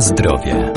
[0.00, 0.72] Zdrowie.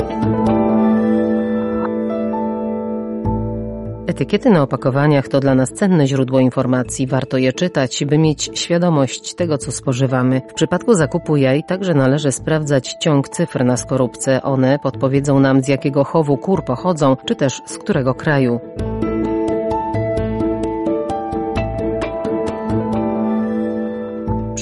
[4.06, 7.06] Etykiety na opakowaniach to dla nas cenne źródło informacji.
[7.06, 10.40] Warto je czytać, by mieć świadomość tego, co spożywamy.
[10.48, 14.42] W przypadku zakupu jaj także należy sprawdzać ciąg cyfr na skorupce.
[14.42, 18.60] One podpowiedzą nam, z jakiego chowu kur pochodzą, czy też z którego kraju.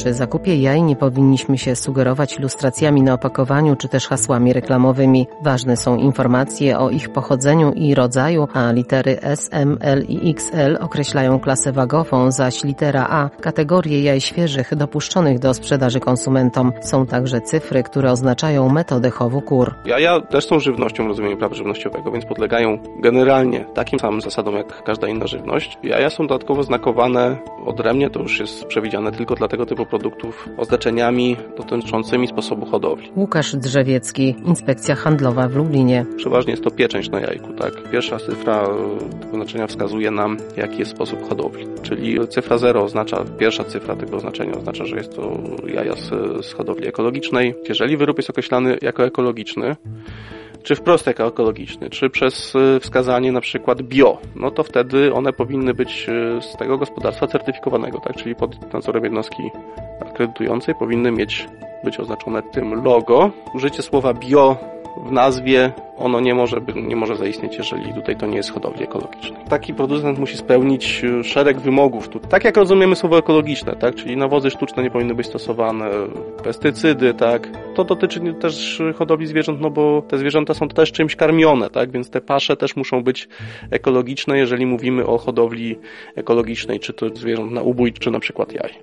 [0.00, 5.26] Przy zakupie jaj nie powinniśmy się sugerować ilustracjami na opakowaniu czy też hasłami reklamowymi.
[5.42, 10.78] Ważne są informacje o ich pochodzeniu i rodzaju, a litery S, M, L i XL
[10.80, 16.72] określają klasę wagową, zaś litera A kategorię jaj świeżych dopuszczonych do sprzedaży konsumentom.
[16.80, 19.74] Są także cyfry, które oznaczają metodę chowu kur.
[19.84, 24.82] Jaja też są żywnością w rozumieniu prawa żywnościowego, więc podlegają generalnie takim samym zasadom jak
[24.82, 25.78] każda inna żywność.
[25.82, 31.36] Jaja są dodatkowo znakowane odrębnie, to już jest przewidziane tylko dla tego typu produktów oznaczeniami
[31.56, 33.10] dotyczącymi sposobu hodowli.
[33.16, 36.06] Łukasz Drzewiecki, Inspekcja Handlowa w Lublinie.
[36.16, 37.90] Przeważnie jest to pieczęć na jajku, tak?
[37.90, 38.68] Pierwsza cyfra
[39.20, 41.66] tego znaczenia wskazuje nam, jaki jest sposób hodowli.
[41.82, 45.38] Czyli cyfra 0 oznacza, pierwsza cyfra tego oznaczenia oznacza, że jest to
[45.74, 46.08] jaja z,
[46.46, 47.54] z hodowli ekologicznej.
[47.68, 49.76] Jeżeli wyrób jest określany jako ekologiczny,
[50.62, 56.06] czy wprost ekologiczny, czy przez wskazanie na przykład bio, no to wtedy one powinny być
[56.40, 58.16] z tego gospodarstwa certyfikowanego, tak?
[58.16, 59.42] Czyli pod nadzorem jednostki
[60.00, 61.48] akredytującej powinny mieć
[61.84, 63.30] być oznaczone tym logo.
[63.54, 64.56] Użycie słowa bio
[65.06, 69.44] w nazwie ono nie może, nie może zaistnieć, jeżeli tutaj to nie jest hodowli ekologicznej.
[69.48, 72.08] Taki producent musi spełnić szereg wymogów.
[72.28, 73.94] Tak jak rozumiemy słowo ekologiczne, tak?
[73.94, 75.90] czyli nawozy sztuczne nie powinny być stosowane,
[76.44, 77.48] pestycydy, tak?
[77.74, 81.90] To dotyczy też hodowli zwierząt, no bo te zwierzęta są też czymś karmione, tak?
[81.90, 83.28] Więc te pasze też muszą być
[83.70, 85.78] ekologiczne, jeżeli mówimy o hodowli
[86.16, 88.74] ekologicznej, czy to zwierząt na ubój, czy na przykład jaj.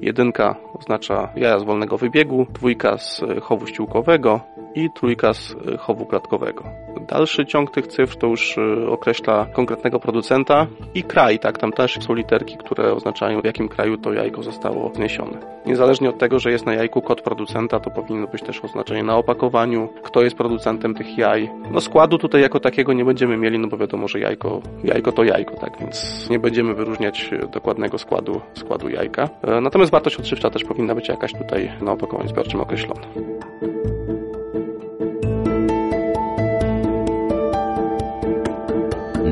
[0.00, 4.40] Jedynka oznacza jaja z wolnego wybiegu, dwójka z chowu ściółkowego
[4.74, 6.85] i trójka z chowu klatkowego.
[7.08, 8.58] Dalszy ciąg tych cyfr to już
[8.88, 13.98] określa konkretnego producenta i kraj, tak, tam też są literki, które oznaczają w jakim kraju
[13.98, 15.38] to jajko zostało zniesione.
[15.66, 19.16] Niezależnie od tego, że jest na jajku kod producenta, to powinno być też oznaczenie na
[19.16, 21.50] opakowaniu, kto jest producentem tych jaj.
[21.70, 25.24] No składu tutaj jako takiego nie będziemy mieli, no bo wiadomo, że jajko, jajko to
[25.24, 29.28] jajko, tak, więc nie będziemy wyróżniać dokładnego składu, składu jajka.
[29.62, 33.02] Natomiast wartość odżywcza też powinna być jakaś tutaj na opakowaniu zbiorczym określona.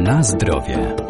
[0.05, 1.04] Na zdrowie.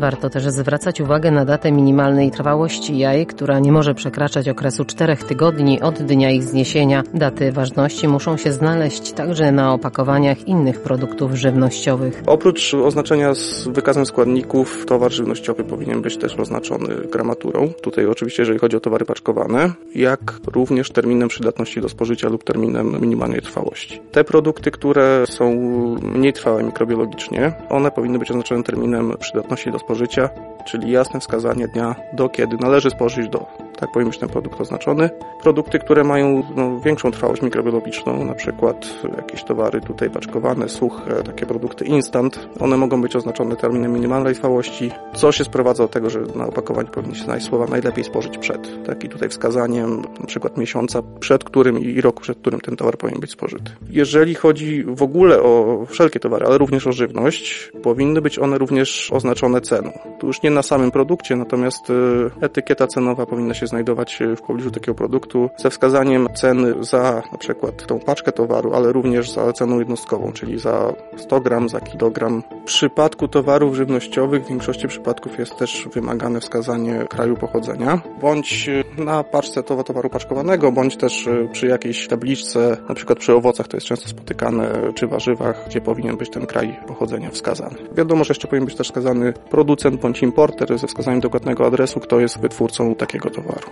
[0.00, 5.24] Warto też zwracać uwagę na datę minimalnej trwałości jaj, która nie może przekraczać okresu czterech
[5.24, 7.02] tygodni od dnia ich zniesienia.
[7.14, 12.22] Daty ważności muszą się znaleźć także na opakowaniach innych produktów żywnościowych.
[12.26, 17.72] Oprócz oznaczenia z wykazem składników, towar żywnościowy powinien być też oznaczony gramaturą.
[17.82, 23.00] Tutaj oczywiście, jeżeli chodzi o towary paczkowane, jak również terminem przydatności do spożycia lub terminem
[23.00, 24.00] minimalnej trwałości.
[24.12, 25.54] Te produkty, które są
[26.02, 30.28] mniej trwałe mikrobiologicznie, one powinny być oznaczone terminem przydatności do spożycia spożycia,
[30.64, 33.46] czyli jasne wskazanie dnia, do kiedy należy spożyć do.
[33.80, 35.10] Tak powinien być ten produkt oznaczony.
[35.42, 41.46] Produkty, które mają no, większą trwałość mikrobiologiczną, na przykład jakieś towary tutaj paczkowane, suche, takie
[41.46, 46.20] produkty instant, one mogą być oznaczone terminem minimalnej trwałości, co się sprowadza do tego, że
[46.34, 48.84] na opakowaniu powinni się znaleźć słowa najlepiej spożyć przed.
[48.86, 52.96] Tak i tutaj wskazaniem na przykład miesiąca, przed którym i roku, przed którym ten towar
[52.98, 53.70] powinien być spożyty.
[53.90, 59.12] Jeżeli chodzi w ogóle o wszelkie towary, ale również o żywność, powinny być one również
[59.12, 59.92] oznaczone ceną.
[60.20, 61.92] Tu już nie na samym produkcie, natomiast
[62.40, 67.86] etykieta cenowa powinna się znajdować w pobliżu takiego produktu ze wskazaniem ceny za na przykład
[67.86, 72.42] tą paczkę towaru, ale również za cenę jednostkową, czyli za 100 gram, za kilogram.
[72.60, 79.24] W przypadku towarów żywnościowych w większości przypadków jest też wymagane wskazanie kraju pochodzenia, bądź na
[79.24, 84.08] paczce towaru paczkowanego, bądź też przy jakiejś tabliczce, na przykład przy owocach to jest często
[84.08, 87.76] spotykane, czy warzywach, gdzie powinien być ten kraj pochodzenia wskazany.
[87.92, 92.20] Wiadomo, że jeszcze powinien być też wskazany producent bądź importer ze wskazaniem dokładnego adresu, kto
[92.20, 93.70] jest wytwórcą takiego towaru.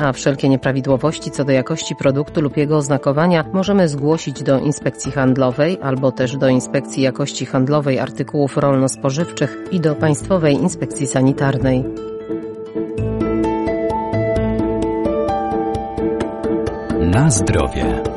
[0.00, 5.78] A wszelkie nieprawidłowości co do jakości produktu lub jego oznakowania możemy zgłosić do Inspekcji Handlowej
[5.82, 11.84] albo też do Inspekcji Jakości Handlowej Artykułów Rolno-Spożywczych i do Państwowej Inspekcji Sanitarnej.
[17.00, 18.09] Na zdrowie.